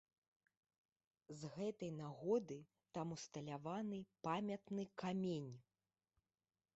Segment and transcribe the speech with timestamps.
[1.41, 2.57] З гэтай нагоды
[2.97, 5.51] там усталяваны памятны камень.